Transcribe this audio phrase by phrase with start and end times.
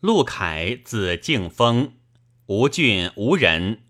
[0.00, 1.92] 陆凯字敬封，
[2.46, 3.82] 吴郡吴人，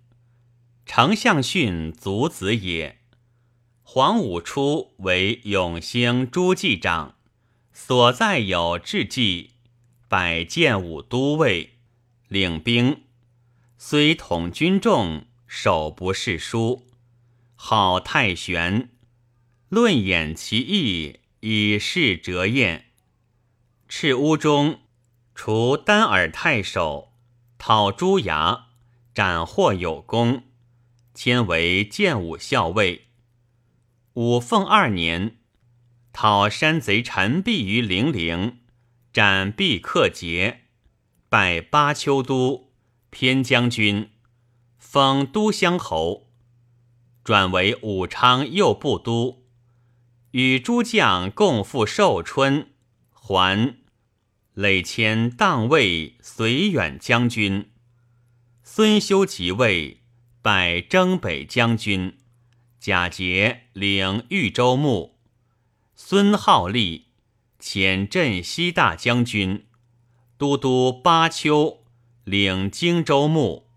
[0.85, 2.99] 丞相训族子也。
[3.85, 7.15] 黄武初为永兴诸记长，
[7.73, 9.51] 所在有志计，
[10.09, 11.75] 百建武都尉，
[12.27, 13.05] 领兵。
[13.79, 16.89] 虽统军众，手不释书，
[17.55, 18.91] 好太玄。
[19.69, 22.87] 论演其意，以示折验。
[23.89, 24.81] 赤乌中。
[25.35, 27.13] 除丹耳太守，
[27.57, 28.67] 讨朱牙，
[29.15, 30.43] 斩获有功，
[31.15, 33.09] 迁为建武校尉。
[34.15, 35.39] 武凤二年，
[36.13, 38.59] 讨山贼陈璧于零陵，
[39.13, 40.65] 斩毕克节，
[41.29, 42.73] 拜巴丘都
[43.09, 44.11] 偏将军，
[44.77, 46.29] 封都乡侯，
[47.25, 49.45] 转为武昌右部都，
[50.33, 52.73] 与诸将共赴寿春，
[53.11, 53.77] 还。
[54.61, 57.71] 累迁当卫绥远将军，
[58.63, 60.03] 孙修即位，
[60.43, 62.19] 拜征北将军，
[62.79, 65.19] 贾节领豫州牧，
[65.95, 67.07] 孙浩立
[67.59, 69.65] 遣镇西大将军，
[70.37, 71.83] 都督巴丘
[72.25, 73.71] 领荆州牧，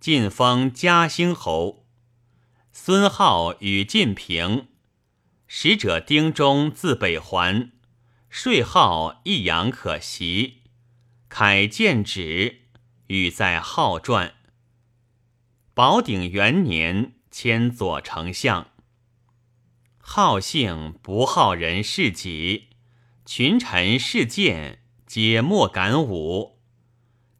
[0.00, 1.86] 晋封嘉兴侯。
[2.72, 4.66] 孙浩与晋平，
[5.46, 7.70] 使者丁忠自北还。
[8.40, 10.62] 税号一阳可袭，
[11.28, 12.66] 凯见旨，
[13.08, 14.32] 语在号传。
[15.74, 18.68] 宝鼎元年，迁左丞相。
[19.98, 22.68] 好姓不好人事己，
[23.26, 26.60] 群臣事见，皆莫敢武。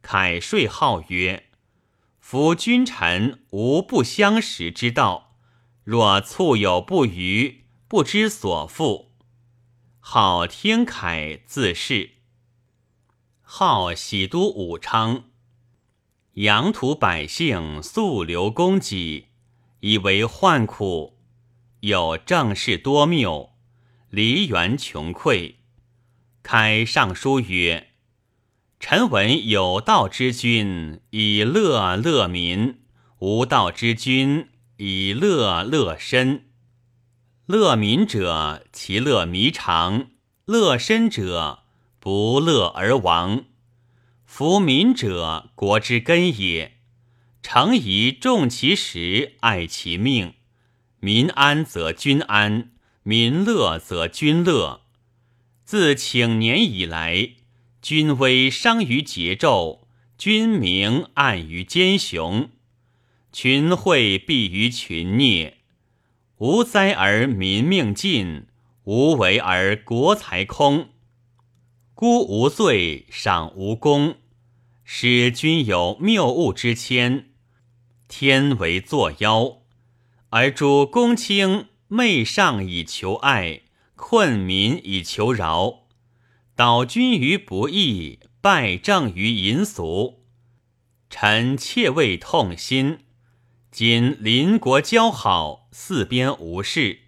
[0.01, 1.45] 凯税号曰
[2.19, 5.37] ：“夫君臣无不相识之道，
[5.85, 9.07] 若促有不虞，不知所负。”
[10.01, 12.11] 号天凯自是。
[13.41, 15.25] 号喜都武昌，
[16.33, 19.27] 阳土百姓素流供给，
[19.81, 21.19] 以为患苦。
[21.81, 23.51] 有政事多谬，
[24.09, 25.55] 梨园穷匮。
[26.41, 27.91] 开上书曰
[28.79, 32.79] ：“臣闻有道之君以乐乐民，
[33.19, 36.45] 无道之君以乐乐身。”
[37.49, 40.09] 乐民者，其乐弥长；
[40.45, 41.63] 乐身者，
[41.99, 43.45] 不乐而亡。
[44.23, 46.77] 夫民者，国之根也。
[47.41, 50.35] 诚宜重其实，爱其命。
[50.99, 52.69] 民安则君安，
[53.01, 54.81] 民乐则君乐。
[55.65, 57.31] 自请年以来，
[57.81, 59.79] 君威伤于桀纣，
[60.19, 62.51] 君明暗于奸雄，
[63.33, 65.55] 群会避于群孽。
[66.39, 68.45] 无灾而民命尽，
[68.85, 70.87] 无为而国财空。
[71.93, 74.15] 孤无罪，赏无功，
[74.85, 77.25] 使君有谬误之谦，
[78.07, 79.57] 天为作妖。
[80.29, 83.63] 而主公卿媚上以求爱，
[83.97, 85.87] 困民以求饶，
[86.55, 90.23] 导君于不义，败政于淫俗。
[91.09, 92.99] 臣切为痛心。
[93.69, 96.99] 今邻国交好，四边无事，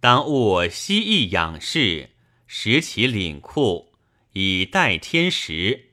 [0.00, 2.10] 当务息益养士，
[2.46, 3.92] 食其领库，
[4.32, 5.86] 以待天时；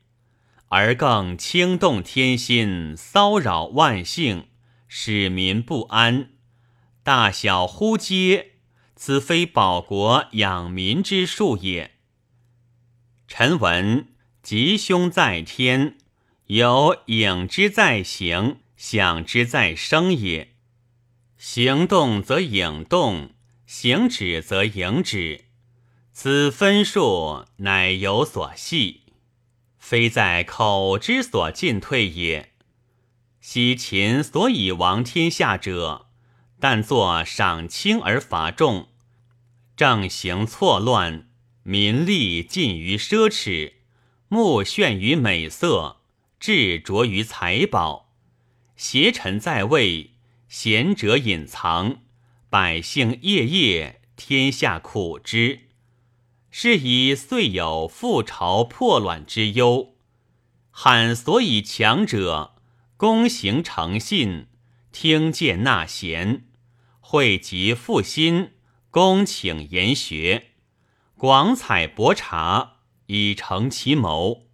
[0.69, 4.47] 而更轻动天心，骚扰万姓，
[4.87, 6.31] 使民不安。
[7.03, 8.53] 大小呼皆，
[8.95, 11.91] 此非保国养民之术也。
[13.27, 14.07] 臣闻
[14.41, 15.97] 吉凶在天，
[16.47, 18.57] 有影之在形。
[18.77, 20.53] 想之在生也，
[21.41, 23.29] 行动则影动，
[23.65, 25.45] 行止则影止，
[26.11, 29.03] 此分数乃有所系，
[29.77, 32.51] 非在口之所进退也。
[33.39, 36.07] 昔秦所以亡天下者，
[36.59, 38.89] 但作赏轻而罚重，
[39.77, 41.29] 政行错乱，
[41.63, 43.75] 民力尽于奢侈，
[44.27, 46.01] 目眩于美色，
[46.37, 48.11] 志着于财宝。
[48.75, 50.11] 邪臣在位，
[50.49, 51.97] 贤者隐藏，
[52.49, 55.67] 百姓夜夜，天下苦之。
[56.49, 59.95] 是以遂有覆巢破卵之忧。
[60.71, 62.55] 汉所以强者，
[62.97, 64.47] 躬行诚信，
[64.91, 66.47] 听谏纳贤，
[66.99, 68.53] 惠及复心，
[68.89, 70.47] 恭请研学，
[71.15, 74.47] 广采博察，以成其谋。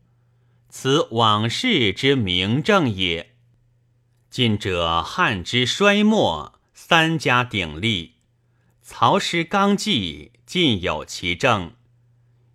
[0.67, 3.34] 此往事之明正也。
[4.35, 8.15] 近者汉之衰没，三家鼎立，
[8.81, 11.71] 曹师纲纪尽有其政。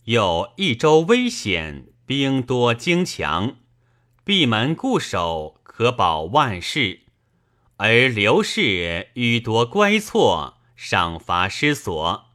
[0.05, 3.57] 有益州危险，兵多精强，
[4.25, 7.05] 闭门固守，可保万世。
[7.79, 12.27] 而刘氏欲夺乖错，赏罚失所，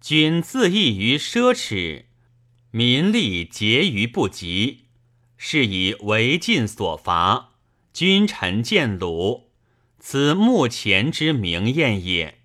[0.00, 2.04] 君自缢于奢侈，
[2.70, 4.86] 民力竭于不及，
[5.36, 7.50] 是以为尽所罚，
[7.98, 9.50] 君臣见鲁，
[9.98, 12.38] 此目前之明验也。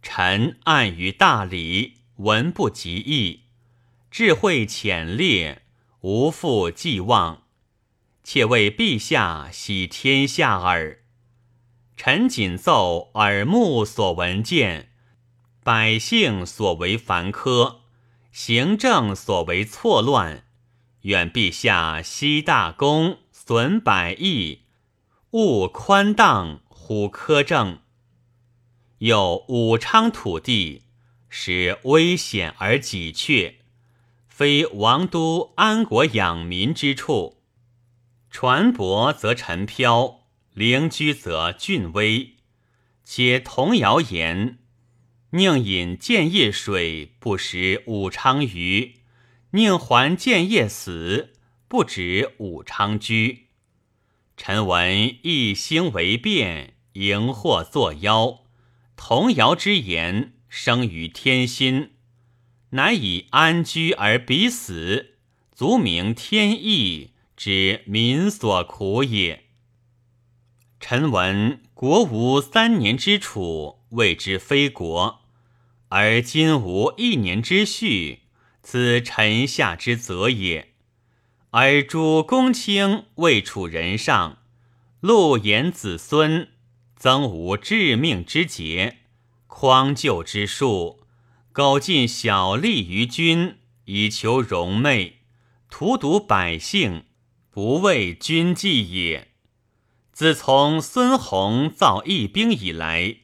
[0.00, 3.42] 臣暗于大礼，文不及义，
[4.10, 5.60] 智慧浅劣，
[6.00, 7.42] 无复寄望，
[8.24, 11.00] 且为陛下喜天下耳。
[11.94, 14.88] 臣谨奏耳目所闻见，
[15.62, 17.80] 百姓所为繁苛，
[18.32, 20.44] 行政所为错乱。
[21.02, 24.62] 愿陛下惜大功，损百益，
[25.30, 27.78] 勿宽荡，虎苛政。
[28.98, 30.82] 有武昌土地，
[31.28, 33.54] 使危险而己阙，
[34.26, 37.36] 非王都安国养民之处。
[38.32, 40.22] 船舶则沉漂。
[40.52, 42.38] 灵居则峻危，
[43.04, 44.58] 且童谣言
[45.30, 49.02] ：“宁饮建业水，不食武昌鱼；
[49.50, 51.35] 宁还建业死，
[51.68, 53.46] 不止武昌居。”
[54.36, 58.44] 臣闻一兴为变，荧惑作妖。
[58.96, 61.92] 童谣之言生于天心，
[62.70, 65.16] 乃以安居而彼死，
[65.54, 69.44] 足明天意，知民所苦也。
[70.78, 75.20] 臣闻国无三年之储，谓之非国；
[75.88, 78.20] 而今无一年之序，
[78.62, 80.74] 此臣下之责也。
[81.50, 84.38] 而诸公卿未处人上，
[85.00, 86.48] 陆延子孙，
[86.96, 88.98] 曾无致命之节，
[89.46, 91.00] 匡救之术，
[91.52, 95.20] 苟尽小利于君，以求荣媚，
[95.70, 97.04] 荼毒百姓，
[97.50, 99.28] 不为君计也。
[100.12, 103.16] 自从孙弘造义兵以来，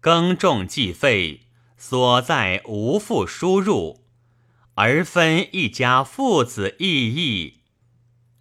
[0.00, 4.04] 耕种计费，所在无复输入，
[4.74, 7.59] 而分一家父子义义，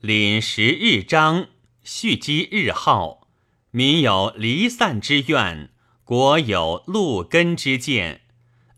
[0.02, 1.50] 临时日章，
[1.84, 3.28] 蓄积日耗，
[3.72, 5.72] 民有离散之怨，
[6.06, 8.22] 国有路根之见，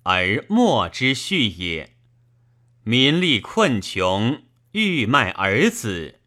[0.02, 1.96] 而莫之序也。
[2.84, 4.42] 民力困穷，
[4.72, 6.22] 欲卖儿子，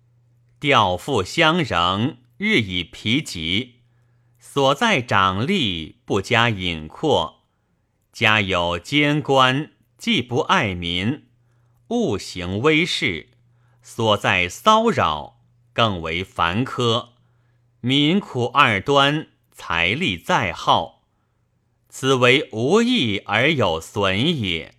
[0.60, 2.18] 调父相仍。
[2.36, 3.80] 日以疲极，
[4.38, 7.44] 所在长吏不加隐阔，
[8.12, 11.24] 家有监官既不爱民，
[11.88, 13.30] 误行威势，
[13.86, 15.40] 所在骚扰
[15.74, 17.10] 更为繁苛，
[17.82, 21.02] 民苦二端，财力再耗，
[21.90, 24.74] 此为无益而有损也。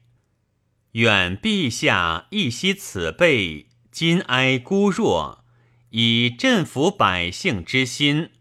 [0.94, 5.46] 愿陛下一息此辈，今哀孤弱。
[5.92, 8.31] 以振服百姓之心，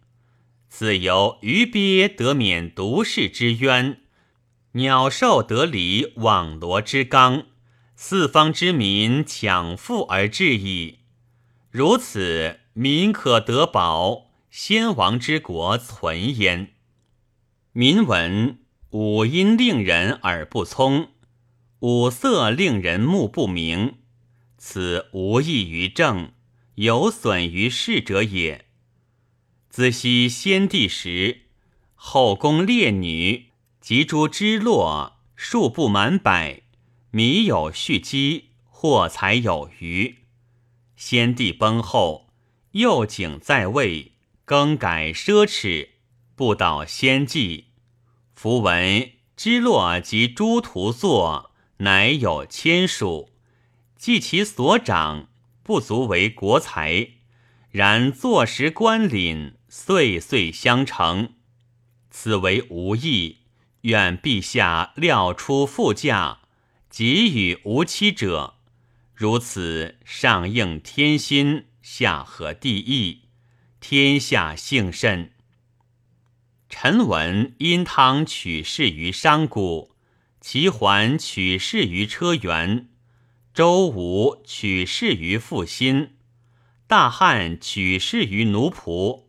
[0.68, 4.00] 自由鱼鳖得免毒世之冤，
[4.72, 7.46] 鸟兽得离网罗之纲，
[8.06, 10.98] 四方之民抢富而至矣。
[11.70, 16.74] 如此，民可得保，先王之国存焉。
[17.72, 18.58] 民闻
[18.90, 21.12] 五音令人耳不聪，
[21.78, 23.94] 五色令人目不明，
[24.58, 26.32] 此无益于政。
[26.74, 28.66] 有损于世者也。
[29.70, 31.44] 子昔先帝时，
[31.94, 33.46] 后宫列女
[33.80, 36.63] 及诸之落，数不满百，
[37.16, 40.24] 米有蓄积，货财有余。
[40.96, 42.26] 先帝崩后，
[42.72, 45.90] 右景在位，更改奢侈，
[46.34, 47.66] 不蹈先计。
[48.34, 53.30] 符文之落及诸徒作，乃有千数，
[53.96, 55.28] 计其所长。
[55.62, 57.10] 不足为国财，
[57.70, 61.34] 然坐实官领，岁岁相承，
[62.10, 63.42] 此为无益。
[63.82, 66.40] 愿陛下料出副驾，
[66.96, 68.54] 给予无期者。
[69.16, 73.22] 如此，上应天心，下合地意，
[73.80, 75.32] 天下幸甚。
[76.68, 79.88] 臣闻殷汤取士于商贾，
[80.40, 82.86] 齐桓取士于车辕。
[83.52, 86.10] 周武取士于负心，
[86.86, 89.24] 大汉取士于奴仆，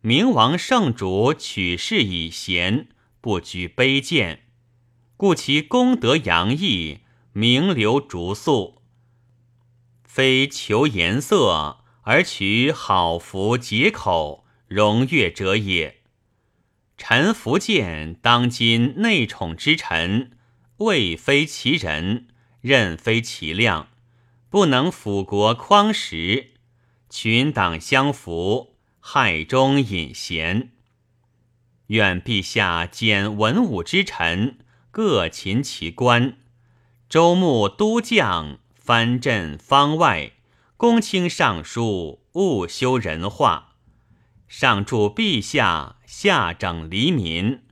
[0.00, 2.86] 明王圣主取士以贤，
[3.20, 4.44] 不拘卑贱，
[5.18, 7.00] 故其功德洋溢，
[7.32, 8.82] 名流逐素。
[10.04, 16.02] 非求颜色而取好服解口，荣悦者也。
[16.96, 20.38] 臣福见当今内宠之臣，
[20.76, 22.28] 位非其人。
[22.60, 23.88] 任非其量，
[24.48, 26.52] 不能辅国匡时，
[27.10, 30.70] 群党相扶，害中隐贤。
[31.88, 34.58] 愿陛下减文武之臣，
[35.00, 36.38] 各勤其官，
[37.08, 40.32] 周牧都将，藩镇方外，
[40.76, 43.76] 公卿尚书，务修人化。
[44.48, 47.62] 上助陛下，下整黎民，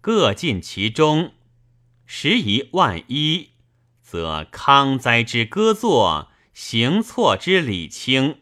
[0.00, 1.34] 各尽其忠。
[2.04, 3.50] 时宜万一，
[4.02, 8.38] 则康哉之歌作，行错之礼轻。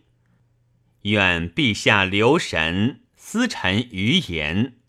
[1.03, 4.80] 愿陛下留神，思臣余言。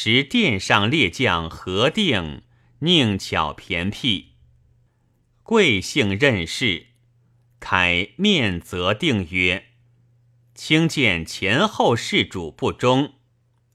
[0.00, 2.42] 时殿上列将何定，
[2.78, 4.34] 宁巧骈辟，
[5.42, 6.86] 贵姓任事。
[7.58, 9.70] 凯面责定曰。
[10.54, 13.14] 卿见前后事主不忠，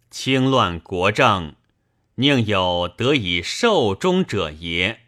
[0.09, 1.55] 轻乱国政，
[2.15, 5.01] 宁有得以寿终者也？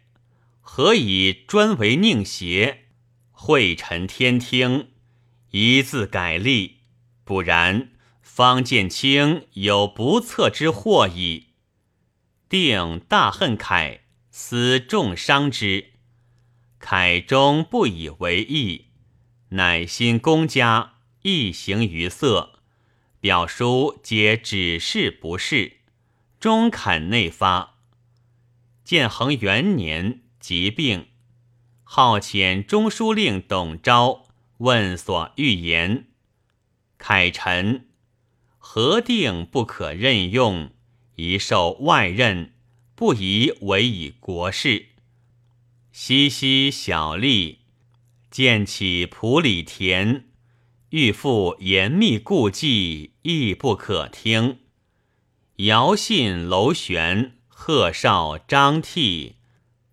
[0.60, 2.88] 何以专为宁邪？
[3.32, 4.90] 惠臣天听，
[5.52, 6.80] 一字改立，
[7.24, 7.88] 不然
[8.36, 11.54] 方见卿有不测之祸矣。
[12.50, 14.00] 定大恨凯，
[14.30, 15.92] 思重伤之，
[16.78, 18.88] 凯终不以为意，
[19.48, 20.96] 乃心公家。
[21.22, 22.60] 一行于色，
[23.20, 25.78] 表叔皆指示不是，
[26.38, 27.76] 终肯内发。
[28.84, 31.06] 建恒元年疾病，
[31.84, 34.26] 号遣中书令董昭
[34.58, 36.08] 问所欲言。
[36.98, 37.88] 凯臣
[38.68, 40.70] 何定不可任用，
[41.14, 42.52] 宜受外任，
[42.94, 44.88] 不宜委以国事。
[45.92, 47.58] 西西小吏，
[48.28, 50.26] 建起普里田。
[50.90, 54.58] 欲复严密顾忌，亦不可听。
[55.58, 59.36] 尧信、楼玄、贺绍、张替、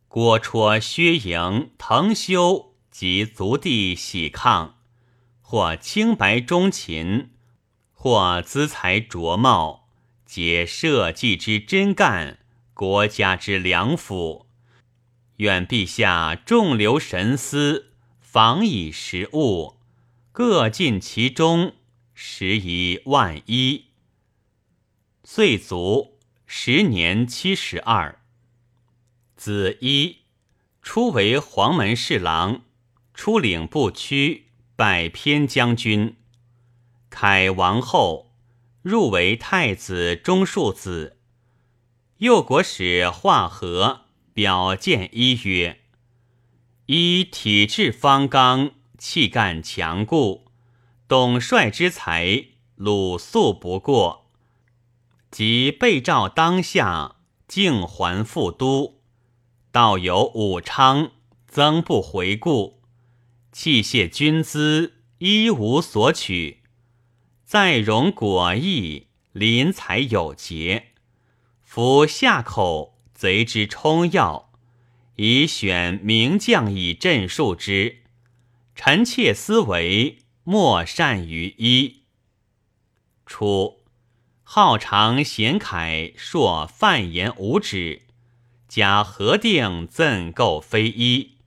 [0.09, 4.79] 郭绰、薛莹、滕修及族弟喜抗，
[5.39, 7.29] 或清白忠勤，
[8.03, 9.87] 或资财卓茂，
[10.25, 12.37] 皆社稷之真干，
[12.73, 14.45] 国家之良辅。
[15.37, 19.77] 愿陛下重留神思，防以时务。
[20.33, 21.75] 各尽其中，
[22.13, 23.85] 时宜万一。
[25.23, 28.19] 岁卒，时年七十二。
[29.37, 30.17] 子一，
[30.81, 32.63] 初为黄门侍郎，
[33.13, 36.17] 出领不屈，拜偏将军。
[37.15, 38.31] 凯王后，
[38.81, 41.19] 入为太子中庶子。
[42.17, 45.81] 右国使化和表见一曰
[46.87, 50.45] ：“一体质方刚。”气干强固，
[51.07, 54.31] 董帅之才，鲁肃不过。
[55.29, 57.17] 即被召当下，
[57.47, 59.01] 竟还复都。
[59.71, 61.11] 道有武昌，
[61.47, 62.81] 曾不回顾。
[63.51, 66.62] 器械军资，一无所取。
[67.53, 70.87] 再容果毅，临财有节。
[71.61, 74.51] 夫下口贼之冲要，
[75.17, 78.01] 以选名将以镇数之。
[78.73, 82.05] 臣妾思维，莫善于一。
[83.27, 83.81] 初，
[84.41, 88.01] 好长贤楷，硕犯言无止，
[88.67, 91.37] 假何定赠构非一，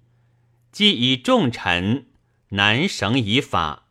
[0.70, 2.06] 既以重臣，
[2.50, 3.85] 难绳以法。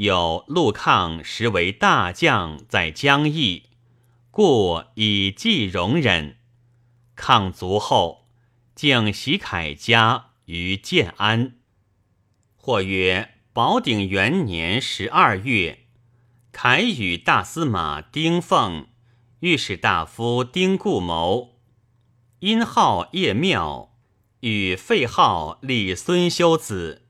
[0.00, 3.64] 有陆抗实为大将，在江邑，
[4.30, 6.38] 故以计容忍。
[7.14, 8.26] 抗卒后，
[8.74, 11.56] 竟袭凯家于建安。
[12.56, 15.80] 或曰：宝鼎元年十二月，
[16.50, 18.86] 凯与大司马丁奉、
[19.40, 21.58] 御史大夫丁固谋，
[22.38, 23.94] 因号叶庙，
[24.40, 27.09] 与废号立孙修子，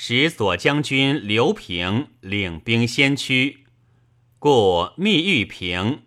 [0.00, 3.64] 使左将军刘平领兵先驱，
[4.38, 6.02] 故密欲平，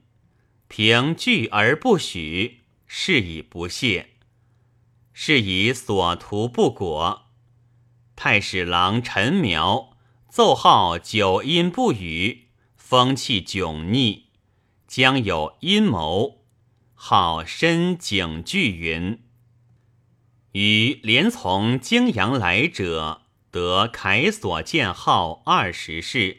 [0.70, 4.12] 平拒而不许，是以不谢，
[5.12, 7.24] 是以所图不果。
[8.16, 9.98] 太史郎陈苗
[10.30, 14.28] 奏号九阴不语，风气迥逆，
[14.88, 16.46] 将有阴谋。
[16.94, 19.20] 号深警惧云：
[20.54, 23.21] 与连从泾阳来者，
[23.52, 26.38] 得凯所见号二十世。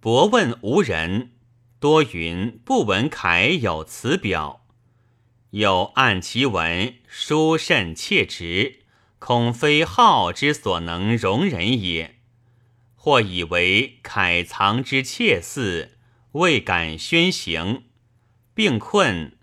[0.00, 1.32] 博问无人，
[1.78, 4.66] 多云不闻凯有此表。
[5.50, 8.80] 有按其文，书甚切直。
[9.18, 12.16] 恐非号之所能容忍也，
[12.94, 15.98] 或以为凯藏之窃似，
[16.32, 17.84] 未敢宣行，
[18.54, 19.38] 并困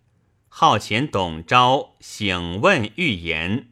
[0.48, 3.72] 号前董昭醒问预言，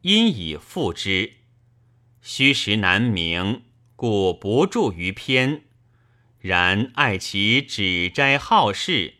[0.00, 1.34] 因以复之。
[2.24, 3.62] 虚实难明，
[3.96, 5.64] 故不著于篇。
[6.38, 9.14] 然爱其指摘好事，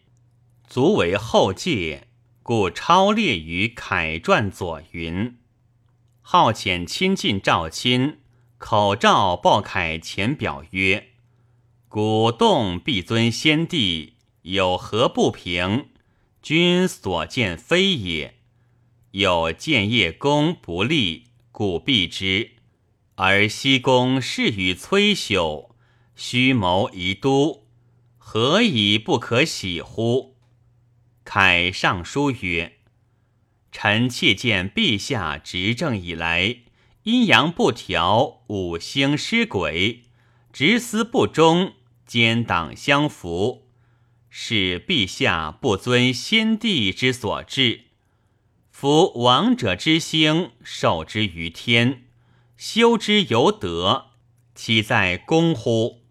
[0.69, 2.07] 足为后戒，
[2.45, 5.37] 故超列于楷传左云。
[6.21, 8.19] 好遣亲近赵亲，
[8.59, 11.09] 口诏报楷前表曰
[11.89, 15.89] ：“古动必尊先帝，有何不平？
[16.41, 18.37] 君所见非也。
[19.11, 22.53] 有建业功不立，故避之。
[23.17, 25.71] 而西宫事与崔朽。”
[26.15, 27.67] 虚谋遗都，
[28.19, 30.37] 何以不可喜乎？
[31.25, 32.79] 凯上书曰
[33.73, 36.59] ：“臣窃见陛下执政以来，
[37.05, 40.03] 阴阳不调，五星失轨，
[40.53, 41.73] 执司不忠，
[42.07, 43.67] 奸党相扶，
[44.29, 47.87] 是陛下不遵先帝之所制。
[48.71, 52.05] 夫王者之星，受之于天，
[52.65, 54.13] 修之有德，
[54.55, 56.05] 岂在公乎？”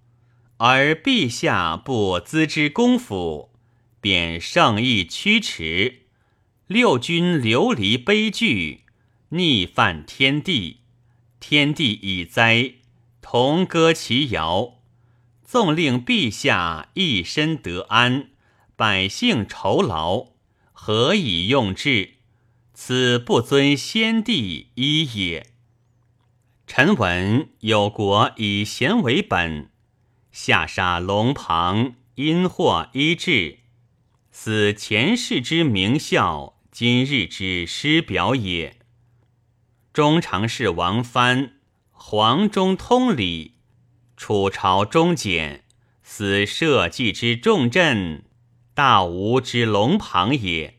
[0.59, 3.53] 而陛下不资之功夫，
[4.01, 6.01] 便圣意驱驰，
[6.67, 8.81] 六军流离悲剧，
[9.29, 10.81] 逆犯天地，
[11.39, 12.73] 天地已灾，
[13.21, 14.81] 同歌其谣，
[15.45, 18.27] 纵令陛下一身得安，
[18.75, 20.33] 百姓酬劳，
[20.73, 22.15] 何以用之？
[22.73, 25.50] 此不尊先帝一也。
[26.73, 29.71] 臣闻有国以贤为本。
[30.31, 33.57] 下杀龙旁，因祸医治，
[34.31, 38.77] 此前世之名效，今日之师表也。
[39.91, 41.55] 中常侍王藩，
[41.91, 43.55] 黄中通礼，
[44.15, 45.65] 楚朝中简，
[46.01, 48.23] 此社稷之重镇，
[48.73, 50.77] 大吴之龙旁也。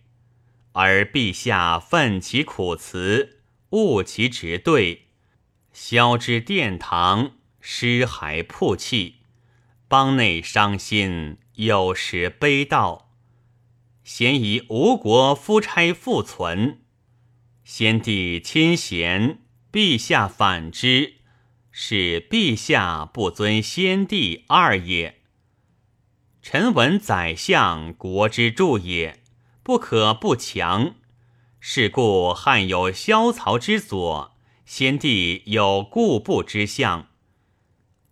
[0.72, 5.08] 而陛下奋其苦辞，务其直对，
[5.72, 9.16] 萧之殿堂，尸骸曝泣。
[9.88, 13.04] 邦内伤心，有时悲悼。
[14.04, 16.80] 咸以吴国夫差复存，
[17.62, 19.38] 先帝亲贤，
[19.70, 21.14] 陛下反之，
[21.70, 25.20] 使陛下不尊先帝二也。
[26.42, 29.22] 臣闻宰相国之助也，
[29.62, 30.96] 不可不强。
[31.60, 34.31] 是故汉有萧曹之左，
[34.64, 37.08] 先帝有固步之相。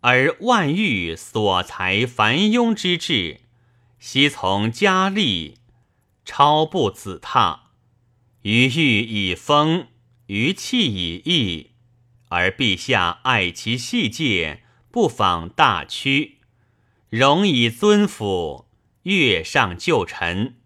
[0.01, 3.41] 而万欲所裁繁庸之志，
[3.99, 5.59] 悉从佳丽，
[6.25, 7.61] 超不子榻。
[8.43, 9.89] 于欲以风，
[10.29, 11.73] 于气以逸，
[12.29, 16.39] 而陛下爱其细节，不仿大屈，
[17.11, 18.65] 容以尊辅，
[19.03, 20.57] 月上旧臣，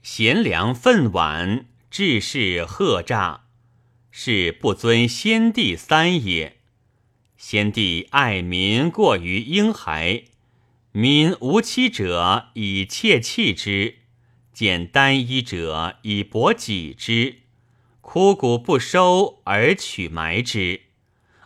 [0.00, 3.47] 贤良愤婉，志士贺诈，
[4.20, 6.56] 是不尊先帝三也。
[7.36, 10.24] 先帝爱民过于婴孩，
[10.90, 13.98] 民无妻者以妾弃之，
[14.52, 17.42] 见单衣者以薄己之，
[18.00, 20.80] 枯骨不收而取埋之，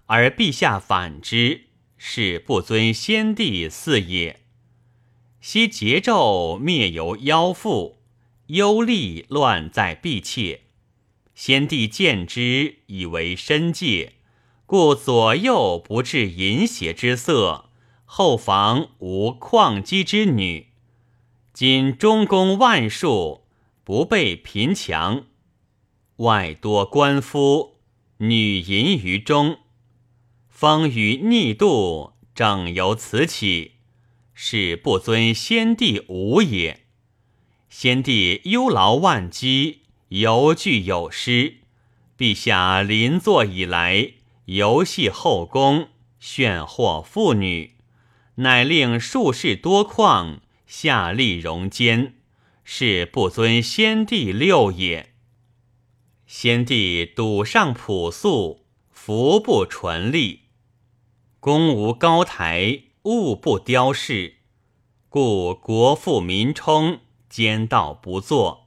[0.06, 1.64] 而陛下反之，
[1.98, 4.40] 是不尊先帝四也。
[5.42, 7.98] 昔桀纣灭由妖妇，
[8.46, 10.62] 忧厉乱在婢妾，
[11.34, 14.14] 先帝见之，以为深戒。
[14.66, 17.70] 故左右不至淫邪之色，
[18.04, 20.68] 后房无旷姬之女。
[21.52, 23.44] 今中宫万数，
[23.84, 25.26] 不备贫强，
[26.16, 27.76] 外多官夫，
[28.18, 29.58] 女淫于中，
[30.48, 33.72] 风雨逆度，正由此起，
[34.32, 36.86] 是不尊先帝无也。
[37.68, 39.81] 先帝忧劳万机，
[40.12, 41.60] 犹具有失，
[42.18, 44.12] 陛下临坐以来。
[44.44, 45.88] 游戏后宫，
[46.20, 47.76] 炫惑妇女，
[48.34, 52.16] 乃令术士多旷，下利容奸，
[52.62, 55.14] 是不尊先帝六也。
[56.26, 60.40] 先帝笃上朴素，服不纯丽，
[61.40, 64.34] 宫无高台，物不雕饰，
[65.08, 68.61] 故国富民充，奸盗不作。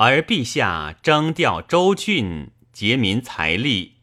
[0.00, 3.96] 而陛下征调州郡，结民财力。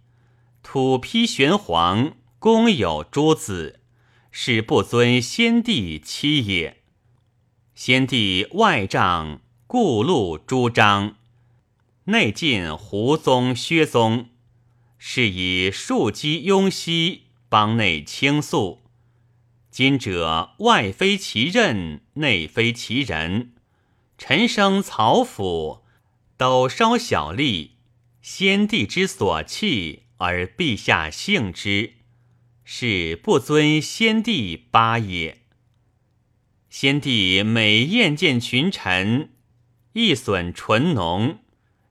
[0.62, 3.80] 土披玄黄，公有诸子，
[4.30, 6.82] 是不尊先帝妻也。
[7.76, 11.16] 先帝外帐故禄朱章，
[12.06, 14.28] 内进胡宗薛宗，
[14.98, 18.82] 是以庶几雍熙，邦内倾肃。
[19.72, 23.54] 今者外非其任，内非其人。
[24.18, 25.85] 臣生曹府，
[26.38, 27.78] 斗稍小利，
[28.22, 30.04] 先帝之所弃。
[30.18, 31.96] 而陛下幸之，
[32.64, 35.40] 是不尊先帝八也。
[36.70, 39.32] 先帝每宴见群臣，
[39.92, 41.40] 亦损醇浓，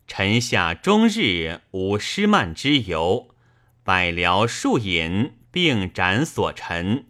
[0.07, 3.35] 臣下终日无失慢之由，
[3.83, 7.05] 百僚数饮，并斩所臣。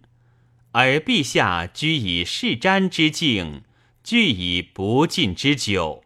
[0.73, 3.62] 而陛下居以视瞻之境，
[4.03, 6.04] 具以不进之酒。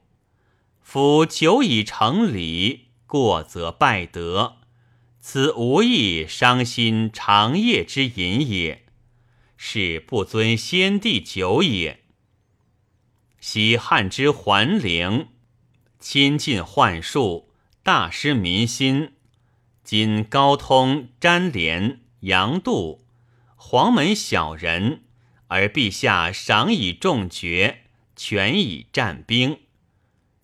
[0.91, 4.57] 夫久以成礼，过则败德，
[5.21, 8.87] 此无益伤心长夜之饮也，
[9.59, 12.05] 是不尊先帝久也。
[13.39, 15.29] 昔汉之桓灵，
[16.01, 17.51] 亲近宦术，
[17.83, 19.09] 大失民心；
[19.85, 23.05] 今高通、詹连、杨度。
[23.57, 25.03] 黄门小人，
[25.49, 27.83] 而陛下赏以重爵，
[28.17, 29.59] 权以战兵。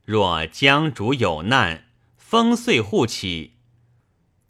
[0.05, 1.87] 若江主有难，
[2.17, 3.55] 风岁互起，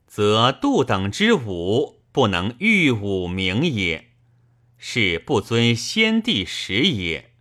[0.06, 4.10] 则杜等之武不能御武名也，
[4.78, 7.32] 是不尊先帝时也。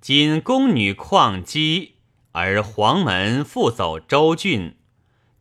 [0.00, 1.96] 今宫女旷姬，
[2.32, 4.76] 而黄门复走州郡，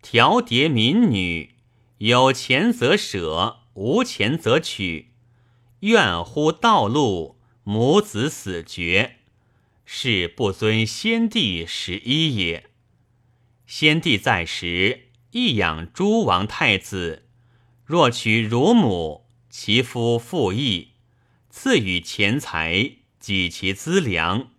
[0.02, 1.56] 调迭民女，
[2.00, 3.58] 有钱则舍。
[3.76, 5.14] 无钱则取，
[5.82, 9.19] 怨乎道路，母子死绝，
[9.92, 12.70] 是不尊先帝十一也。
[13.66, 17.28] 先帝在时，亦养诸王太子，
[17.86, 20.90] 若娶乳母，其夫复义，
[21.50, 24.52] 赐予钱财，给其资粮，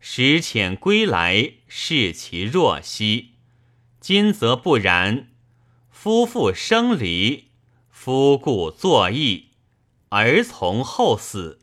[0.00, 3.34] 使遣归来，视其若息。
[4.00, 5.28] 今则不然，
[5.90, 7.52] 夫妇生离。
[7.88, 9.50] 夫故作义，
[10.08, 11.60] 儿从后死。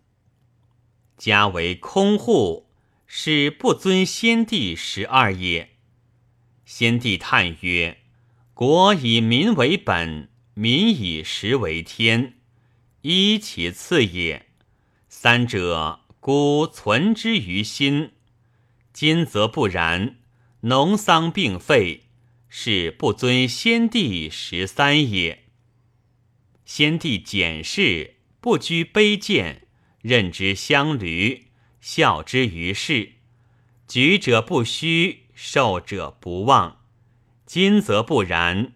[1.18, 2.70] 家为空户，
[3.16, 5.76] 是不尊先帝十二也。
[6.66, 8.00] 先帝叹曰
[8.56, 12.40] ：“国以民为本，民以食为天，
[13.04, 14.48] 一其次也。
[15.08, 18.14] 三者，孤存之于心。
[18.92, 20.16] 今则不然，
[20.62, 22.06] 农桑并废，
[22.50, 25.44] 是不尊先帝十三也。”
[26.66, 29.68] 先帝简氏不拘卑贱，
[30.02, 31.50] 任之乡驴，
[31.84, 33.16] 孝之于世。
[33.90, 36.78] 举者不虚，受者不忘。
[37.46, 38.72] 今则不然，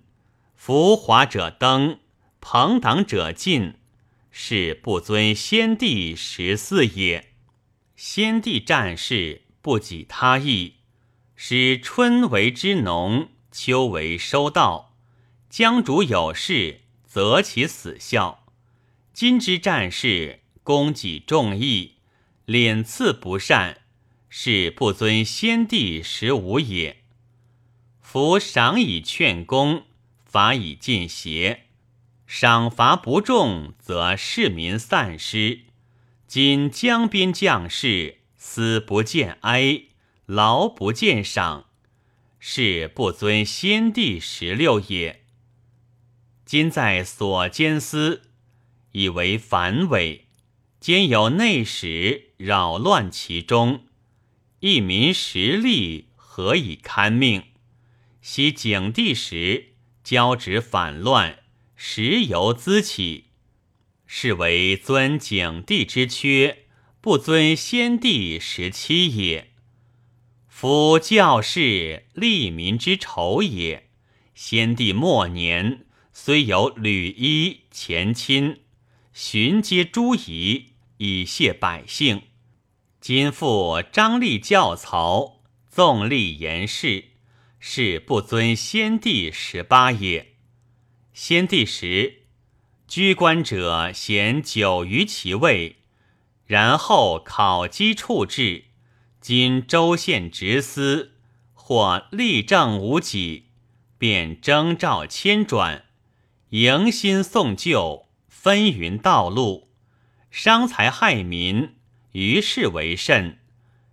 [0.57, 1.99] 浮华者登，
[2.41, 3.75] 朋党者进，
[4.29, 7.31] 是不尊先帝十四也。
[7.95, 10.73] 先帝战事不己他意，
[11.33, 14.97] 使春为之农，秋为收稻。
[15.49, 16.81] 江主有事。
[17.05, 18.43] 择其死效。
[19.13, 21.95] 今之战事，功己重义，
[22.47, 23.81] 敛次不善，
[24.29, 27.03] 是不尊先帝十五也。
[27.99, 29.83] 夫赏以劝功，
[30.23, 31.65] 罚以尽邪。
[32.25, 35.63] 赏罚不重，则士民散失。
[36.25, 39.81] 今江边将士，死不见哀，
[40.25, 41.65] 劳不见赏，
[42.39, 45.25] 是不尊先帝十六也。
[46.45, 48.29] 今在所监司，
[48.93, 50.26] 以为繁伟，
[50.79, 53.85] 兼有内史扰乱其中，
[54.59, 57.43] 一民实力何以堪命？
[58.21, 61.39] 昔景帝时，交趾反乱，
[61.75, 63.25] 时由滋起，
[64.05, 66.65] 是为尊景帝之缺，
[67.01, 69.51] 不尊先帝时期也。
[70.47, 73.89] 夫教士利民之仇也。
[74.33, 75.85] 先帝末年。
[76.19, 78.61] 虽有吕衣前亲，
[79.19, 82.21] 寻皆诸夷以谢百姓。
[83.01, 87.05] 今复张力教曹，纵立言事，
[87.59, 90.35] 是不尊先帝十八也。
[91.13, 92.27] 先帝时，
[92.87, 95.77] 居官者贤久于其位，
[96.45, 98.65] 然后考绩处置。
[99.19, 101.13] 今州县直司
[101.53, 103.47] 或立政无己，
[103.97, 105.85] 便征召迁转。
[106.49, 108.06] 迎新送旧，
[108.39, 109.67] 纷纭道路，
[110.29, 111.75] 伤财害民，
[112.11, 113.39] 于是为甚，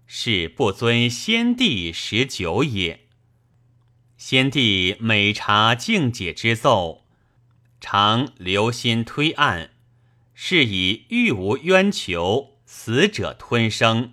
[0.06, 3.06] 是不尊先帝十九也。
[4.18, 7.06] 先帝每察境解之奏，
[7.80, 9.70] 常留心推案，
[10.34, 14.12] 是以欲无冤求，死者吞生。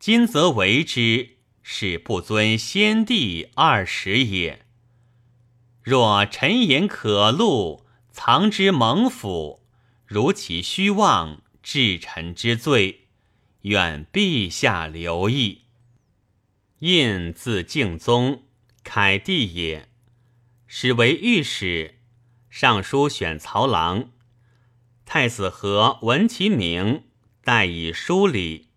[0.00, 4.66] 今则为之，是不尊先帝二十也。
[5.80, 7.86] 若陈言可录，
[8.20, 9.60] 藏之蒙府，
[10.04, 13.06] 如其虚妄，治臣之罪，
[13.60, 15.62] 愿陛下留意。
[16.80, 18.42] 印字敬宗，
[18.82, 19.88] 凯帝也。
[20.66, 22.00] 始为御史，
[22.50, 24.10] 尚书选曹郎。
[25.06, 27.04] 太子和闻其名，
[27.44, 28.70] 代以书礼。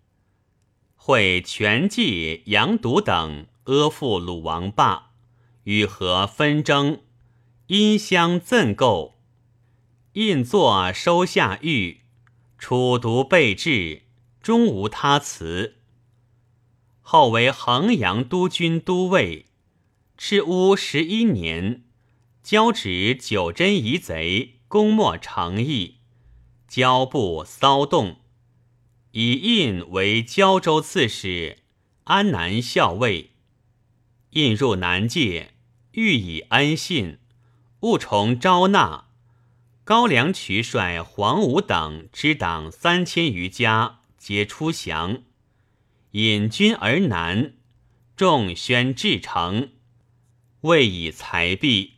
[0.95, 5.13] 会全记杨笃等阿附鲁王霸，
[5.63, 7.01] 与和纷争，
[7.65, 9.17] 因相赠构。
[10.13, 12.01] 印作收下狱，
[12.57, 14.01] 楚独备至，
[14.41, 15.77] 终无他辞。
[16.99, 19.45] 后为衡阳都军都尉，
[20.17, 21.85] 赤乌十一年，
[22.43, 25.99] 交趾九真夷贼，攻没长邑，
[26.67, 28.17] 交部骚动，
[29.11, 31.59] 以印为胶州刺史、
[32.03, 33.31] 安南校尉。
[34.31, 35.53] 印入南界，
[35.93, 37.19] 欲以恩信，
[37.79, 39.10] 务重招纳。
[39.91, 45.23] 高梁渠率黄武等之党三千余家，皆出降。
[46.11, 47.55] 引军而南，
[48.15, 49.73] 众宣至城，
[50.61, 51.95] 未以财币。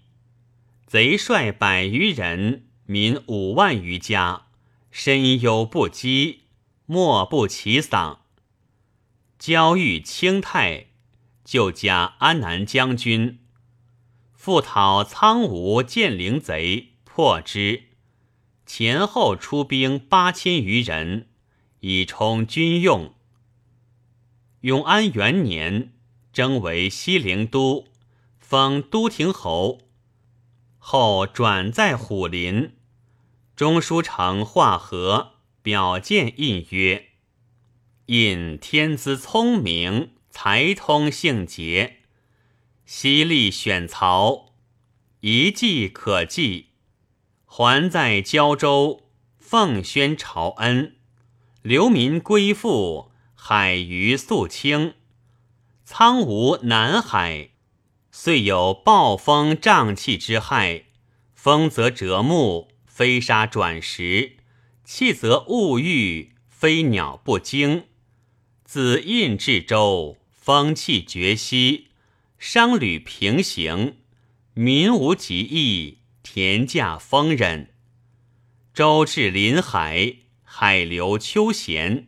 [0.88, 4.48] 贼率百余人，民五万余家，
[4.90, 6.40] 深忧不羁，
[6.88, 8.22] 莫不其丧。
[9.38, 10.88] 交遇清泰，
[11.46, 13.38] 就加安南将军，
[14.34, 16.93] 复讨苍梧建陵贼。
[17.16, 17.84] 破之，
[18.66, 21.28] 前后出兵八千余人，
[21.82, 23.14] 以充军用。
[24.62, 25.94] 永安元年，
[26.32, 27.86] 征为西陵都，
[28.40, 29.82] 封都亭侯。
[30.80, 32.72] 后转在虎林。
[33.56, 37.10] 中书丞化和表见印曰
[38.08, 41.98] ：“印天资聪明，才通性节，
[42.88, 44.56] 犀利选曹，
[45.20, 46.70] 一计可计。”
[47.56, 49.04] 还在胶州，
[49.38, 50.96] 奉宣朝恩，
[51.62, 54.96] 流民归附，海鱼肃清。
[55.86, 57.52] 苍梧南海，
[58.10, 60.86] 遂有暴风瘴气之害。
[61.36, 64.38] 风则折木，飞沙转石；
[64.84, 67.84] 气则物郁，飞鸟不惊。
[68.66, 71.90] 子印至州，风气绝息，
[72.40, 73.98] 商旅平行，
[74.56, 76.00] 民无疾疫。
[76.24, 77.68] 田稼丰稔，
[78.74, 82.08] 舟至临海，海流秋咸。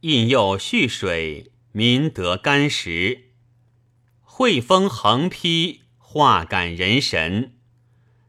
[0.00, 3.26] 印又蓄水，民得干食。
[4.22, 7.58] 惠风横披，化感人神。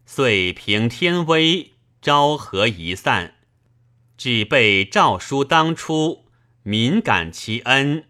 [0.05, 3.35] 遂平天威，昭和一散。
[4.17, 6.25] 只备诏书当初，
[6.63, 8.03] 民感其恩，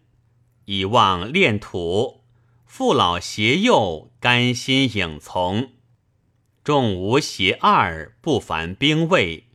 [0.65, 2.24] 以望炼土。
[2.65, 5.74] 父老携幼，甘心影从。
[6.63, 9.45] 众无邪二，不凡兵卫。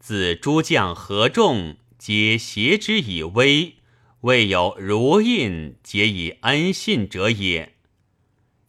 [0.00, 3.76] 自诸将合众，皆挟之以威，
[4.22, 7.74] 未有如印皆以恩信者也。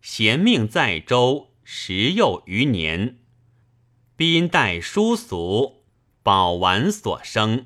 [0.04, 3.18] 贤命在周，时幼余年，
[4.16, 5.84] 宾待殊俗，
[6.22, 7.66] 宝玩所生，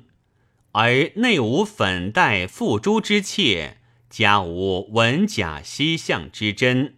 [0.72, 3.76] 而内无粉黛覆珠之妾，
[4.08, 6.94] 家无文甲西象之珍，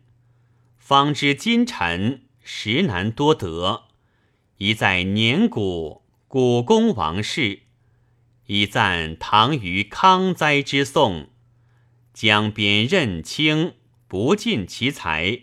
[0.79, 2.23] 方知今臣。
[2.53, 3.85] 实难多得，
[4.59, 7.61] 一在年古古公王室，
[8.47, 11.31] 以赞唐虞康哉之颂。
[12.13, 13.75] 江边任卿
[14.09, 15.43] 不尽其才，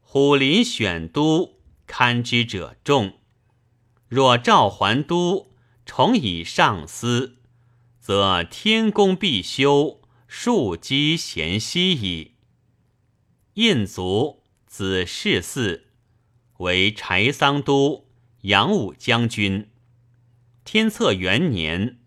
[0.00, 3.18] 虎林选都堪之者众。
[4.06, 5.50] 若召还都，
[5.84, 7.38] 重以上司，
[7.98, 12.34] 则天公必修，庶几贤息矣。
[13.54, 15.87] 印族子世嗣。
[16.58, 18.08] 为柴桑都
[18.42, 19.70] 杨武将军。
[20.64, 21.98] 天策元年，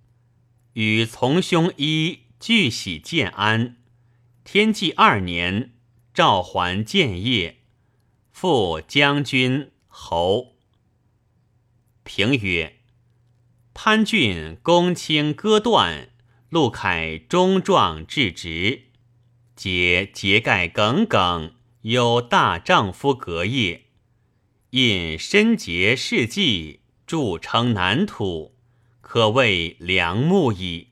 [0.74, 3.78] 与从兄一俱喜建安。
[4.44, 5.74] 天纪二年，
[6.14, 7.60] 召还建业，
[8.32, 10.56] 复将军侯。
[12.04, 12.80] 评曰：
[13.74, 16.10] 潘俊公卿割断，
[16.50, 18.88] 陆凯忠壮至直，
[19.56, 23.91] 皆节盖耿耿，有大丈夫格业。
[24.72, 28.56] 因深结事迹，著称南土，
[29.02, 30.91] 可谓良木矣。